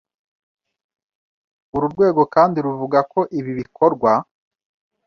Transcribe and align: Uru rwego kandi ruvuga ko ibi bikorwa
Uru 1.75 1.85
rwego 1.93 2.21
kandi 2.35 2.57
ruvuga 2.65 2.99
ko 3.11 3.19
ibi 3.39 3.51
bikorwa 3.59 4.11